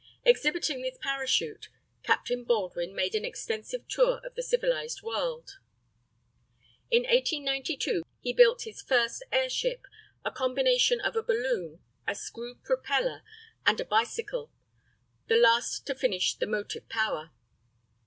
Exhibiting 0.25 0.81
this 0.81 0.97
parachute, 0.99 1.69
Captain 2.01 2.43
Baldwin 2.43 2.95
made 2.95 3.13
an 3.13 3.23
extensive 3.23 3.87
tour 3.87 4.19
of 4.25 4.33
the 4.33 4.41
civilized 4.41 5.03
world. 5.03 5.59
In 6.89 7.03
1892 7.03 8.01
he 8.19 8.33
built 8.33 8.63
his 8.63 8.81
first 8.81 9.21
airship, 9.31 9.85
a 10.25 10.31
combination 10.31 10.99
of 11.01 11.15
a 11.15 11.21
balloon, 11.21 11.83
a 12.07 12.15
screw 12.15 12.55
propeller, 12.55 13.21
and 13.63 13.79
a 13.79 13.85
bicycle, 13.85 14.51
the 15.27 15.37
last 15.37 15.85
to 15.85 15.93
furnish 15.93 16.33
the 16.33 16.47
motive 16.47 16.89
power. 16.89 17.29